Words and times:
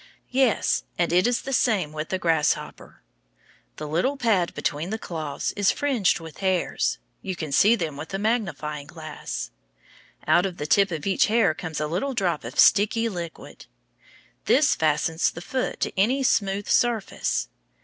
Yes, 0.31 0.83
and 0.97 1.13
it 1.13 1.27
is 1.27 1.43
the 1.43 1.53
same 1.53 1.91
with 1.91 2.09
the 2.09 2.17
grasshopper. 2.17 3.03
The 3.75 3.87
little 3.87 4.17
pad 4.17 4.51
between 4.55 4.89
the 4.89 4.97
claws 4.97 5.53
is 5.55 5.69
fringed 5.71 6.19
with 6.19 6.39
hairs. 6.39 6.97
You 7.21 7.35
can 7.35 7.51
see 7.51 7.75
them 7.75 7.97
with 7.97 8.09
a 8.09 8.17
good 8.17 8.21
magnifying 8.23 8.87
glass. 8.87 9.51
Out 10.25 10.47
of 10.47 10.57
the 10.57 10.65
tip 10.65 10.89
of 10.89 11.05
each 11.05 11.27
hair 11.27 11.53
comes 11.53 11.79
a 11.79 11.85
little 11.85 12.15
drop 12.15 12.43
of 12.43 12.59
sticky 12.59 13.09
liquid. 13.09 13.67
This 14.45 14.73
fastens 14.73 15.29
the 15.29 15.39
foot 15.39 15.79
to 15.81 15.93
any 15.95 16.23
smooth 16.23 16.67
surface. 16.67 17.49